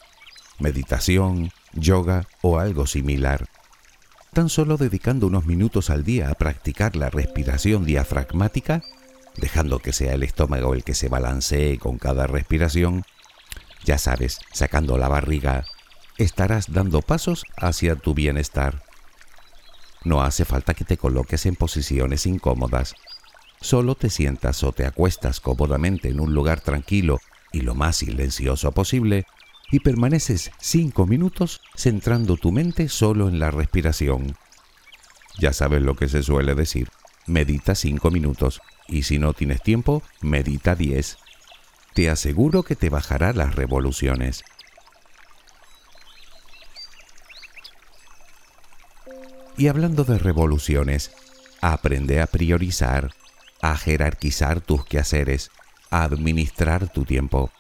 meditación, 0.58 1.52
yoga 1.74 2.28
o 2.42 2.60
algo 2.60 2.88
similar. 2.88 3.48
Tan 4.34 4.50
solo 4.50 4.78
dedicando 4.78 5.28
unos 5.28 5.46
minutos 5.46 5.90
al 5.90 6.04
día 6.04 6.30
a 6.30 6.36
practicar 6.36 6.96
la 6.96 7.10
respiración 7.10 7.86
diafragmática, 7.86 8.82
dejando 9.38 9.80
que 9.80 9.94
sea 9.94 10.14
el 10.14 10.24
estómago 10.24 10.74
el 10.74 10.84
que 10.84 10.94
se 10.94 11.10
balancee 11.10 11.78
con 11.78 11.98
cada 11.98 12.28
respiración, 12.28 13.04
ya 13.84 13.98
sabes, 13.98 14.40
sacando 14.54 14.98
la 14.98 15.08
barriga, 15.08 15.66
estarás 16.18 16.72
dando 16.72 17.02
pasos 17.02 17.46
hacia 17.58 17.96
tu 17.96 18.14
bienestar. 18.14 18.84
No 20.04 20.22
hace 20.22 20.46
falta 20.46 20.74
que 20.74 20.86
te 20.86 20.98
coloques 20.98 21.46
en 21.46 21.56
posiciones 21.56 22.26
incómodas 22.26 22.96
Solo 23.62 23.94
te 23.94 24.10
sientas 24.10 24.64
o 24.64 24.72
te 24.72 24.88
acuestas 24.88 25.40
cómodamente 25.40 26.10
en 26.10 26.20
un 26.20 26.34
lugar 26.34 26.62
tranquilo 26.62 27.20
y 27.52 27.62
lo 27.62 27.76
más 27.76 27.98
silencioso 27.98 28.72
posible 28.72 29.26
y 29.72 29.80
permaneces 29.80 30.52
cinco 30.60 31.06
minutos 31.06 31.62
centrando 31.76 32.38
tu 32.38 32.52
mente 32.52 32.90
solo 32.90 33.30
en 33.30 33.40
la 33.40 33.52
respiración. 33.52 34.36
Ya 35.40 35.54
sabes 35.54 35.82
lo 35.82 35.96
que 35.96 36.10
se 36.10 36.24
suele 36.24 36.56
decir, 36.56 36.90
medita 37.26 37.76
cinco 37.76 38.12
minutos 38.12 38.62
y 38.88 39.04
si 39.04 39.18
no 39.18 39.34
tienes 39.34 39.62
tiempo, 39.62 40.04
medita 40.22 40.76
diez. 40.76 41.18
Te 41.94 42.10
aseguro 42.10 42.64
que 42.64 42.76
te 42.76 42.90
bajará 42.90 43.34
las 43.34 43.56
revoluciones. 43.56 44.44
Y 49.58 49.68
hablando 49.68 50.04
de 50.04 50.18
revoluciones, 50.18 51.12
aprende 51.62 52.22
a 52.22 52.28
priorizar 52.28 53.12
a 53.62 53.78
jerarquizar 53.78 54.60
tus 54.62 54.86
quehaceres, 54.86 55.52
a 55.92 56.04
administrar 56.04 56.92
tu 56.92 57.06
tiempo. 57.06 57.52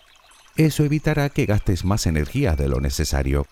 Eso 0.58 0.84
evitará 0.84 1.30
que 1.30 1.46
gastes 1.46 1.86
más 1.86 2.06
energía 2.06 2.56
de 2.56 2.68
lo 2.68 2.82
necesario. 2.82 3.48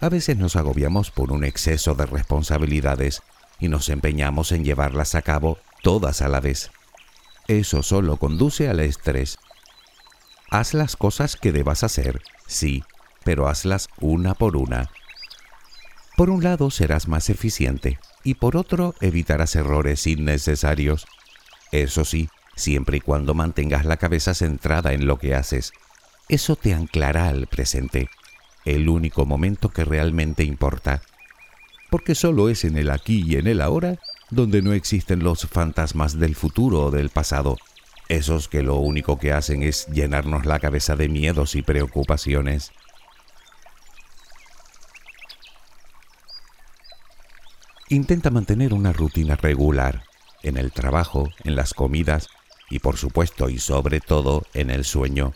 A 0.00 0.08
veces 0.08 0.36
nos 0.36 0.56
agobiamos 0.56 1.10
por 1.10 1.32
un 1.32 1.44
exceso 1.44 1.94
de 1.94 2.06
responsabilidades 2.06 3.22
y 3.58 3.68
nos 3.68 3.88
empeñamos 3.88 4.52
en 4.52 4.64
llevarlas 4.64 5.14
a 5.14 5.22
cabo 5.22 5.58
todas 5.82 6.22
a 6.22 6.28
la 6.28 6.40
vez. 6.40 6.70
Eso 7.48 7.82
solo 7.82 8.16
conduce 8.16 8.68
al 8.68 8.80
estrés. 8.80 9.38
Haz 10.50 10.74
las 10.74 10.96
cosas 10.96 11.36
que 11.36 11.52
debas 11.52 11.82
hacer, 11.82 12.22
sí, 12.46 12.84
pero 13.24 13.48
hazlas 13.48 13.88
una 14.00 14.34
por 14.34 14.56
una. 14.56 14.90
Por 16.16 16.30
un 16.30 16.42
lado 16.42 16.70
serás 16.70 17.08
más 17.08 17.28
eficiente 17.28 17.98
y 18.24 18.34
por 18.34 18.56
otro 18.56 18.94
evitarás 19.00 19.54
errores 19.54 20.06
innecesarios. 20.06 21.06
Eso 21.72 22.04
sí, 22.04 22.28
siempre 22.56 22.96
y 22.96 23.00
cuando 23.00 23.34
mantengas 23.34 23.84
la 23.84 23.98
cabeza 23.98 24.34
centrada 24.34 24.92
en 24.92 25.06
lo 25.06 25.18
que 25.18 25.34
haces. 25.34 25.72
Eso 26.28 26.56
te 26.56 26.74
anclará 26.74 27.28
al 27.28 27.46
presente, 27.46 28.08
el 28.64 28.88
único 28.88 29.24
momento 29.26 29.68
que 29.68 29.84
realmente 29.84 30.42
importa. 30.42 31.02
Porque 31.90 32.16
solo 32.16 32.48
es 32.48 32.64
en 32.64 32.76
el 32.76 32.90
aquí 32.90 33.22
y 33.24 33.36
en 33.36 33.46
el 33.46 33.60
ahora 33.60 33.98
donde 34.30 34.60
no 34.60 34.72
existen 34.72 35.22
los 35.22 35.46
fantasmas 35.46 36.18
del 36.18 36.34
futuro 36.34 36.86
o 36.86 36.90
del 36.90 37.10
pasado, 37.10 37.58
esos 38.08 38.48
que 38.48 38.62
lo 38.62 38.76
único 38.76 39.18
que 39.18 39.32
hacen 39.32 39.62
es 39.62 39.86
llenarnos 39.86 40.46
la 40.46 40.58
cabeza 40.58 40.96
de 40.96 41.08
miedos 41.08 41.54
y 41.54 41.62
preocupaciones. 41.62 42.72
Intenta 47.88 48.30
mantener 48.30 48.74
una 48.74 48.92
rutina 48.92 49.36
regular 49.36 50.02
en 50.42 50.56
el 50.56 50.72
trabajo, 50.72 51.28
en 51.44 51.54
las 51.54 51.72
comidas 51.72 52.28
y 52.70 52.80
por 52.80 52.96
supuesto 52.96 53.48
y 53.48 53.58
sobre 53.58 54.00
todo 54.00 54.44
en 54.54 54.70
el 54.70 54.84
sueño. 54.84 55.34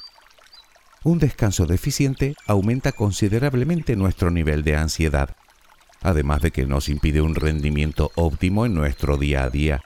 Un 1.02 1.18
descanso 1.18 1.66
deficiente 1.66 2.34
aumenta 2.46 2.92
considerablemente 2.92 3.96
nuestro 3.96 4.30
nivel 4.30 4.64
de 4.64 4.76
ansiedad, 4.76 5.37
además 6.02 6.42
de 6.42 6.50
que 6.50 6.66
nos 6.66 6.88
impide 6.88 7.20
un 7.22 7.34
rendimiento 7.34 8.10
óptimo 8.16 8.66
en 8.66 8.75
nuestro 8.75 9.16
día 9.16 9.44
a 9.44 9.50
día. 9.50 9.82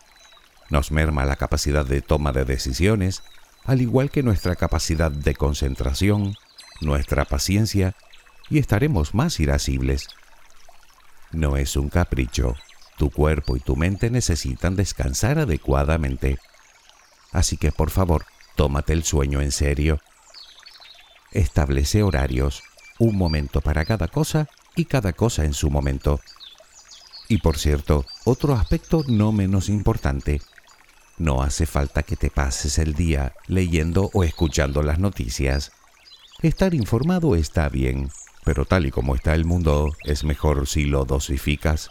Nos 0.71 0.91
merma 0.91 1.25
la 1.25 1.37
capacidad 1.37 1.87
de 1.87 2.03
toma 2.03 2.33
de 2.33 2.45
decisiones, 2.45 3.23
al 3.65 3.81
igual 3.81 4.11
que 4.11 4.23
nuestra 4.23 4.57
capacidad 4.57 5.11
de 5.11 5.35
concentración, 5.35 6.35
nuestra 6.81 7.25
paciencia, 7.25 7.95
y 8.51 8.59
estaremos 8.59 9.15
más 9.15 9.39
irascibles. 9.41 10.09
No 11.33 11.57
es 11.57 11.77
un 11.77 11.89
capricho, 11.89 12.57
tu 12.97 13.11
cuerpo 13.11 13.57
y 13.57 13.61
tu 13.61 13.77
mente 13.77 14.11
necesitan 14.11 14.77
descansar 14.77 15.39
adecuadamente. 15.39 16.39
Así 17.35 17.57
que 17.57 17.73
por 17.73 17.91
favor, 17.91 18.25
tómate 18.55 18.93
el 18.93 19.03
sueño 19.03 19.43
en 19.43 19.51
serio. 19.51 20.01
Establece 21.33 22.05
horarios, 22.05 22.63
un 23.01 23.19
momento 23.19 23.61
para 23.61 23.85
cada 23.85 24.07
cosa 24.07 24.49
y 24.77 24.85
cada 24.85 25.13
cosa 25.13 25.45
en 25.45 25.53
su 25.53 25.69
momento. 25.69 26.21
Y 27.29 27.39
por 27.39 27.59
cierto, 27.59 28.07
otro 28.25 28.55
aspecto 28.55 29.03
no 29.09 29.33
menos 29.33 29.69
importante. 29.69 30.41
No 31.19 31.43
hace 31.43 31.67
falta 31.67 32.05
que 32.05 32.15
te 32.15 32.31
pases 32.31 32.79
el 32.79 32.95
día 32.95 33.35
leyendo 33.49 34.11
o 34.15 34.23
escuchando 34.23 34.83
las 34.83 35.01
noticias. 35.01 35.73
Estar 36.41 36.73
informado 36.73 37.35
está 37.35 37.69
bien, 37.69 38.11
pero 38.45 38.65
tal 38.65 38.87
y 38.87 38.93
como 38.93 39.17
está 39.17 39.35
el 39.35 39.45
mundo, 39.45 39.93
es 40.05 40.23
mejor 40.23 40.69
si 40.69 40.85
lo 40.85 41.05
dosificas. 41.05 41.91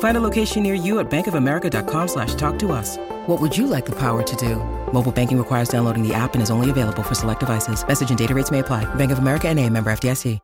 Find 0.00 0.16
a 0.16 0.20
location 0.20 0.62
near 0.62 0.74
you 0.74 0.98
at 0.98 1.10
bankofamerica.com 1.10 2.08
slash 2.08 2.34
talk 2.34 2.58
to 2.58 2.72
us. 2.72 2.98
What 3.26 3.40
would 3.40 3.56
you 3.56 3.66
like 3.66 3.86
the 3.86 3.96
power 3.96 4.22
to 4.22 4.36
do? 4.36 4.56
Mobile 4.92 5.12
banking 5.12 5.38
requires 5.38 5.68
downloading 5.68 6.06
the 6.06 6.14
app 6.14 6.34
and 6.34 6.42
is 6.42 6.50
only 6.50 6.70
available 6.70 7.02
for 7.02 7.14
select 7.14 7.40
devices. 7.40 7.82
Message 7.86 8.10
and 8.10 8.18
data 8.18 8.34
rates 8.34 8.50
may 8.50 8.58
apply. 8.58 8.84
Bank 8.96 9.12
of 9.12 9.18
America 9.18 9.48
and 9.48 9.58
a 9.58 9.70
member 9.70 9.90
FDIC. 9.92 10.40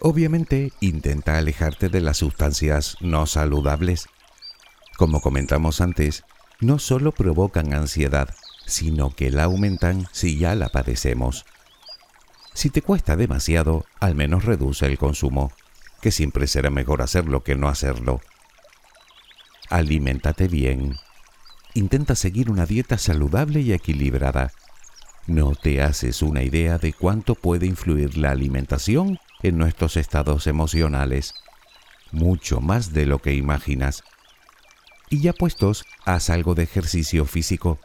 Obviamente, 0.00 0.72
intenta 0.80 1.36
alejarte 1.36 1.88
de 1.88 2.00
las 2.00 2.18
sustancias 2.18 2.96
no 3.00 3.26
saludables. 3.26 4.06
Como 4.96 5.20
comentamos 5.20 5.80
antes, 5.80 6.24
no 6.60 6.78
solo 6.78 7.12
provocan 7.12 7.74
ansiedad, 7.74 8.28
sino 8.66 9.10
que 9.10 9.30
la 9.30 9.44
aumentan 9.44 10.06
si 10.12 10.38
ya 10.38 10.54
la 10.54 10.68
padecemos. 10.68 11.44
Si 12.54 12.70
te 12.70 12.82
cuesta 12.82 13.16
demasiado, 13.16 13.84
al 14.00 14.14
menos 14.14 14.44
reduce 14.44 14.86
el 14.86 14.96
consumo, 14.96 15.50
que 16.00 16.10
siempre 16.10 16.46
será 16.46 16.70
mejor 16.70 17.02
hacerlo 17.02 17.42
que 17.42 17.56
no 17.56 17.68
hacerlo. 17.68 18.20
Aliméntate 19.68 20.48
bien. 20.48 20.96
Intenta 21.74 22.14
seguir 22.14 22.50
una 22.50 22.66
dieta 22.66 22.98
saludable 22.98 23.60
y 23.60 23.72
equilibrada. 23.72 24.52
No 25.26 25.54
te 25.54 25.82
haces 25.82 26.22
una 26.22 26.42
idea 26.42 26.78
de 26.78 26.92
cuánto 26.92 27.34
puede 27.34 27.66
influir 27.66 28.16
la 28.16 28.30
alimentación 28.30 29.18
en 29.42 29.58
nuestros 29.58 29.96
estados 29.96 30.46
emocionales. 30.46 31.34
Mucho 32.12 32.60
más 32.60 32.92
de 32.92 33.06
lo 33.06 33.18
que 33.18 33.34
imaginas. 33.34 34.04
Y 35.10 35.20
ya 35.20 35.32
puestos, 35.32 35.84
haz 36.04 36.30
algo 36.30 36.54
de 36.54 36.62
ejercicio 36.62 37.24
físico. 37.26 37.80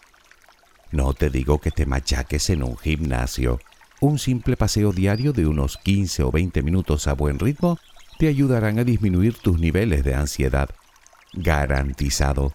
No 0.92 1.14
te 1.14 1.30
digo 1.30 1.60
que 1.60 1.72
te 1.72 1.86
machaques 1.86 2.50
en 2.50 2.64
un 2.64 2.78
gimnasio. 2.78 3.60
Un 4.00 4.20
simple 4.20 4.56
paseo 4.56 4.92
diario 4.92 5.34
de 5.34 5.48
unos 5.48 5.78
15 5.78 6.24
o 6.24 6.32
20 6.32 6.62
minutos 6.62 7.08
a 7.08 7.14
buen 7.14 7.40
ritmo 7.40 7.80
te 8.22 8.28
ayudarán 8.28 8.78
a 8.78 8.84
disminuir 8.84 9.36
tus 9.36 9.60
niveles 9.60 10.04
de 10.04 10.14
ansiedad. 10.14 10.70
Garantizado. 11.34 12.54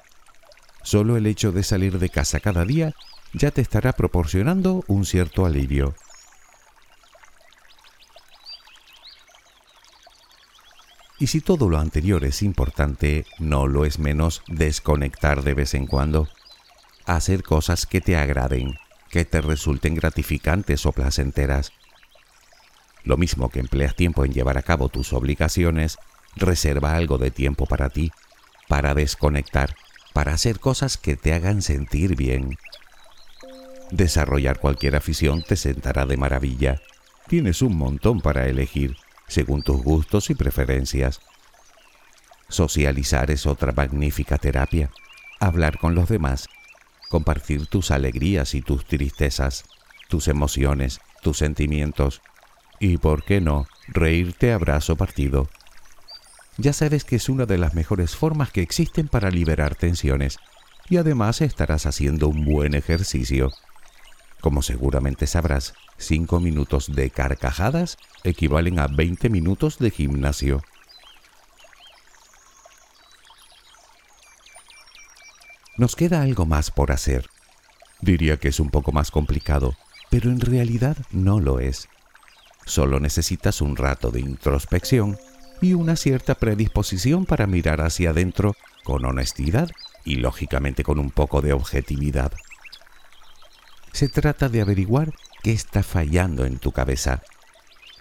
Solo 0.84 1.16
el 1.16 1.26
hecho 1.26 1.50
de 1.50 1.64
salir 1.64 1.98
de 1.98 2.08
casa 2.08 2.38
cada 2.38 2.64
día 2.64 2.94
ya 3.32 3.50
te 3.50 3.62
estará 3.62 3.92
proporcionando 3.92 4.84
un 4.86 5.04
cierto 5.04 5.44
alivio. 5.44 5.96
Y 11.18 11.26
si 11.26 11.40
todo 11.40 11.68
lo 11.68 11.78
anterior 11.78 12.24
es 12.24 12.42
importante, 12.44 13.26
no 13.40 13.66
lo 13.66 13.84
es 13.84 13.98
menos 13.98 14.44
desconectar 14.46 15.42
de 15.42 15.54
vez 15.54 15.74
en 15.74 15.88
cuando. 15.88 16.28
Hacer 17.06 17.42
cosas 17.42 17.86
que 17.86 18.00
te 18.00 18.16
agraden, 18.16 18.76
que 19.10 19.24
te 19.24 19.40
resulten 19.40 19.96
gratificantes 19.96 20.86
o 20.86 20.92
placenteras. 20.92 21.72
Lo 23.06 23.16
mismo 23.16 23.50
que 23.50 23.60
empleas 23.60 23.94
tiempo 23.94 24.24
en 24.24 24.32
llevar 24.32 24.58
a 24.58 24.62
cabo 24.62 24.88
tus 24.88 25.12
obligaciones, 25.12 25.96
reserva 26.34 26.96
algo 26.96 27.18
de 27.18 27.30
tiempo 27.30 27.64
para 27.64 27.88
ti, 27.88 28.10
para 28.66 28.94
desconectar, 28.94 29.76
para 30.12 30.34
hacer 30.34 30.58
cosas 30.58 30.98
que 30.98 31.16
te 31.16 31.32
hagan 31.32 31.62
sentir 31.62 32.16
bien. 32.16 32.58
Desarrollar 33.92 34.58
cualquier 34.58 34.96
afición 34.96 35.44
te 35.44 35.54
sentará 35.54 36.04
de 36.04 36.16
maravilla. 36.16 36.82
Tienes 37.28 37.62
un 37.62 37.76
montón 37.76 38.20
para 38.20 38.48
elegir 38.48 38.96
según 39.28 39.62
tus 39.62 39.80
gustos 39.80 40.28
y 40.30 40.34
preferencias. 40.34 41.20
Socializar 42.48 43.30
es 43.30 43.46
otra 43.46 43.70
magnífica 43.70 44.36
terapia. 44.36 44.90
Hablar 45.38 45.78
con 45.78 45.94
los 45.94 46.08
demás, 46.08 46.48
compartir 47.08 47.68
tus 47.68 47.92
alegrías 47.92 48.54
y 48.56 48.62
tus 48.62 48.84
tristezas, 48.84 49.64
tus 50.08 50.26
emociones, 50.26 50.98
tus 51.22 51.38
sentimientos 51.38 52.20
y, 52.80 52.98
por 52.98 53.24
qué 53.24 53.40
no, 53.40 53.66
reírte 53.88 54.52
a 54.52 54.58
brazo 54.58 54.96
partido. 54.96 55.48
Ya 56.58 56.72
sabes 56.72 57.04
que 57.04 57.16
es 57.16 57.28
una 57.28 57.46
de 57.46 57.58
las 57.58 57.74
mejores 57.74 58.16
formas 58.16 58.50
que 58.50 58.62
existen 58.62 59.08
para 59.08 59.30
liberar 59.30 59.74
tensiones 59.74 60.38
y 60.88 60.96
además 60.96 61.40
estarás 61.40 61.86
haciendo 61.86 62.28
un 62.28 62.44
buen 62.44 62.74
ejercicio. 62.74 63.52
Como 64.40 64.62
seguramente 64.62 65.26
sabrás, 65.26 65.74
5 65.98 66.40
minutos 66.40 66.94
de 66.94 67.10
carcajadas 67.10 67.98
equivalen 68.24 68.78
a 68.78 68.86
20 68.86 69.28
minutos 69.28 69.78
de 69.78 69.90
gimnasio. 69.90 70.62
Nos 75.76 75.94
queda 75.94 76.22
algo 76.22 76.46
más 76.46 76.70
por 76.70 76.90
hacer. 76.90 77.28
Diría 78.00 78.38
que 78.38 78.48
es 78.48 78.60
un 78.60 78.70
poco 78.70 78.92
más 78.92 79.10
complicado, 79.10 79.74
pero 80.10 80.30
en 80.30 80.40
realidad 80.40 80.96
no 81.10 81.40
lo 81.40 81.60
es. 81.60 81.88
Solo 82.66 83.00
necesitas 83.00 83.62
un 83.62 83.76
rato 83.76 84.10
de 84.10 84.20
introspección 84.20 85.16
y 85.62 85.72
una 85.72 85.96
cierta 85.96 86.34
predisposición 86.34 87.24
para 87.24 87.46
mirar 87.46 87.80
hacia 87.80 88.10
adentro 88.10 88.54
con 88.84 89.04
honestidad 89.04 89.70
y 90.04 90.16
lógicamente 90.16 90.82
con 90.82 90.98
un 90.98 91.10
poco 91.10 91.40
de 91.40 91.52
objetividad. 91.52 92.32
Se 93.92 94.08
trata 94.08 94.48
de 94.48 94.60
averiguar 94.60 95.14
qué 95.42 95.52
está 95.52 95.82
fallando 95.82 96.44
en 96.44 96.58
tu 96.58 96.72
cabeza. 96.72 97.22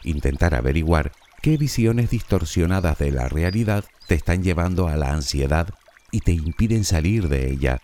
Intentar 0.04 0.56
averiguar 0.56 1.12
qué 1.41 1.58
visiones 1.58 2.10
distorsionadas 2.10 2.97
de 2.97 3.12
la 3.12 3.30
realidad 3.30 3.86
te 4.08 4.15
están 4.15 4.43
llevando 4.43 4.88
a 4.88 4.97
la 4.97 5.12
ansiedad 5.13 5.69
y 6.12 6.21
te 6.21 6.32
impiden 6.32 6.84
salir 6.84 7.30
de 7.30 7.49
ella. 7.49 7.82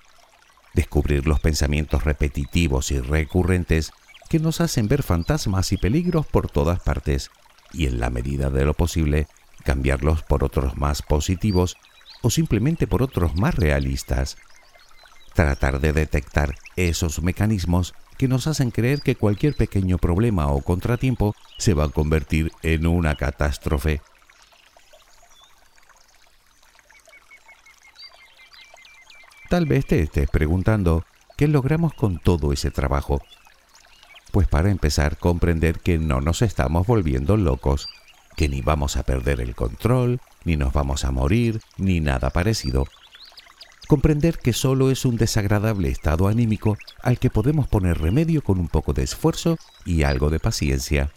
descubrir 0.74 1.28
los 1.28 1.39
pensamientos 1.39 2.06
repetitivos 2.06 2.91
y 2.91 3.00
recurrentes 3.00 3.91
que 4.32 4.39
nos 4.39 4.62
hacen 4.62 4.88
ver 4.88 5.04
fantasmas 5.04 5.74
y 5.74 5.78
peligros 5.78 6.26
por 6.26 6.50
todas 6.50 6.80
partes 6.80 7.32
y 7.74 7.88
en 7.88 8.00
la 8.00 8.10
medida 8.10 8.50
de 8.50 8.63
lo 8.63 8.74
posible 8.74 9.28
cambiarlos 9.65 10.24
por 10.24 10.46
otros 10.46 10.78
más 10.78 11.02
positivos 11.02 11.76
o 12.22 12.30
simplemente 12.30 12.88
por 12.88 13.04
otros 13.04 13.36
más 13.36 13.56
realistas. 13.56 14.38
Tratar 15.34 15.82
de 15.82 15.91
detectar 15.91 16.56
esos 16.78 17.22
mecanismos 17.22 17.94
que 18.17 18.30
nos 18.30 18.48
hacen 18.48 18.72
creer 18.72 19.02
que 19.02 19.17
cualquier 19.17 19.54
pequeño 19.54 19.98
problema 19.98 20.48
o 20.48 20.62
contratiempo 20.62 21.36
se 21.58 21.74
va 21.74 21.84
a 21.84 21.89
convertir 21.89 22.54
en 22.63 22.88
una 22.88 23.15
catástrofe. 23.15 24.00
Tal 29.50 29.65
vez 29.65 29.86
te 29.86 30.00
estés 30.00 30.30
preguntando 30.30 31.04
qué 31.36 31.50
logramos 31.50 31.94
con 31.94 32.17
todo 32.17 32.54
ese 32.54 32.72
trabajo. 32.72 33.22
Pues 34.32 34.48
para 34.48 34.72
empezar, 34.72 35.17
comprender 35.17 35.80
que 35.80 35.98
no 35.98 36.22
nos 36.22 36.41
estamos 36.41 36.88
volviendo 36.88 37.36
locos, 37.36 37.89
que 38.38 38.48
ni 38.48 38.62
vamos 38.62 38.96
a 38.96 39.04
perder 39.04 39.41
el 39.41 39.56
control, 39.56 40.22
ni 40.46 40.56
nos 40.56 40.72
vamos 40.72 41.04
a 41.04 41.12
morir, 41.12 41.60
ni 41.78 42.00
nada 42.00 42.30
parecido. 42.30 42.88
Comprender 43.89 44.38
que 44.38 44.54
solo 44.54 44.89
es 44.89 45.04
un 45.04 45.17
desagradable 45.17 45.89
estado 45.89 46.30
anímico 46.30 46.78
al 47.04 47.20
que 47.20 47.30
podemos 47.30 47.67
poner 47.67 48.00
remedio 48.00 48.41
con 48.41 48.58
un 48.58 48.70
poco 48.70 48.94
de 48.94 49.04
esfuerzo 49.04 49.58
y 49.84 50.04
algo 50.04 50.30
de 50.30 50.39
paciencia. 50.39 51.12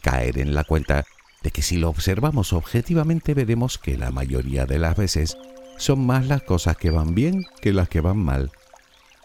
Caer 0.00 0.38
en 0.38 0.54
la 0.54 0.62
cuenta 0.62 1.04
de 1.42 1.50
que 1.50 1.62
si 1.62 1.76
lo 1.76 1.88
observamos 1.88 2.52
objetivamente 2.52 3.34
veremos 3.34 3.78
que 3.78 3.98
la 3.98 4.12
mayoría 4.12 4.64
de 4.64 4.78
las 4.78 4.96
veces 4.96 5.36
son 5.76 6.06
más 6.06 6.26
las 6.26 6.42
cosas 6.42 6.76
que 6.76 6.90
van 6.90 7.16
bien 7.16 7.44
que 7.60 7.72
las 7.72 7.88
que 7.88 8.00
van 8.00 8.18
mal, 8.18 8.52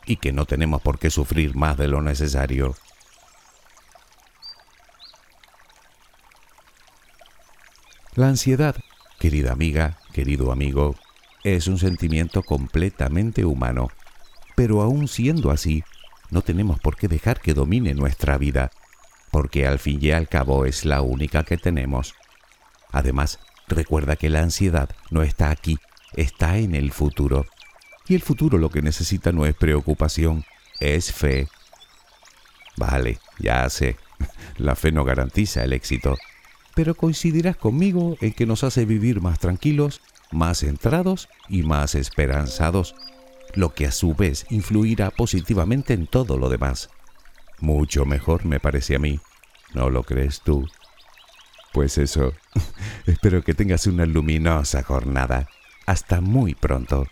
y 0.06 0.18
que 0.18 0.32
no 0.32 0.46
tenemos 0.46 0.82
por 0.82 1.00
qué 1.00 1.10
sufrir 1.10 1.56
más 1.56 1.78
de 1.78 1.88
lo 1.88 2.02
necesario. 2.02 2.76
La 8.16 8.28
ansiedad, 8.28 8.76
querida 9.20 9.52
amiga, 9.54 9.98
querido 10.14 10.52
amigo, 10.52 10.96
es 11.44 11.68
un 11.68 11.78
sentimiento 11.78 12.44
completamente 12.44 13.46
humano, 13.46 13.90
pero 14.56 14.82
aun 14.82 15.08
siendo 15.08 15.50
así, 15.50 15.84
no 16.30 16.42
tenemos 16.42 16.80
por 16.80 16.98
qué 16.98 17.08
dejar 17.08 17.40
que 17.40 17.54
domine 17.54 17.94
nuestra 17.94 18.38
vida, 18.38 18.72
porque 19.32 19.66
al 19.66 19.80
fin 19.80 20.00
y 20.02 20.12
al 20.12 20.28
cabo 20.28 20.66
es 20.66 20.84
la 20.86 21.02
única 21.02 21.44
que 21.44 21.58
tenemos. 21.58 22.16
Además, 22.92 23.40
recuerda 23.68 24.18
que 24.18 24.30
la 24.30 24.42
ansiedad 24.42 24.90
no 25.10 25.24
está 25.24 25.50
aquí 25.50 25.78
está 26.16 26.58
en 26.58 26.76
el 26.76 26.92
futuro. 26.92 27.46
Y 28.08 28.16
el 28.16 28.22
futuro 28.22 28.58
lo 28.58 28.70
que 28.70 28.82
necesita 28.82 29.32
no 29.32 29.46
es 29.46 29.56
preocupación, 29.56 30.44
es 30.80 31.14
fe. 31.14 31.48
Vale, 32.78 33.20
ya 33.40 33.70
sé, 33.70 33.98
la 34.58 34.76
fe 34.76 34.92
no 34.92 35.04
garantiza 35.04 35.64
el 35.64 35.74
éxito, 35.74 36.18
pero 36.76 36.96
coincidirás 36.96 37.58
conmigo 37.58 38.18
en 38.22 38.34
que 38.34 38.46
nos 38.46 38.64
hace 38.64 38.86
vivir 38.86 39.22
más 39.22 39.40
tranquilos, 39.40 40.02
más 40.32 40.60
centrados 40.60 41.30
y 41.50 41.64
más 41.64 41.96
esperanzados, 41.96 42.96
lo 43.54 43.74
que 43.74 43.86
a 43.86 43.92
su 43.92 44.16
vez 44.16 44.46
influirá 44.50 45.12
positivamente 45.12 45.94
en 45.94 46.08
todo 46.08 46.38
lo 46.38 46.50
demás. 46.50 46.90
Mucho 47.60 48.06
mejor 48.06 48.46
me 48.46 48.60
parece 48.60 48.96
a 48.96 49.00
mí, 49.00 49.20
¿no 49.74 49.90
lo 49.90 50.04
crees 50.04 50.42
tú? 50.42 50.68
Pues 51.74 51.98
eso, 51.98 52.34
espero 53.06 53.44
que 53.44 53.54
tengas 53.54 53.88
una 53.88 54.06
luminosa 54.06 54.84
jornada. 54.84 55.48
Hasta 55.86 56.22
muy 56.22 56.54
pronto. 56.56 57.08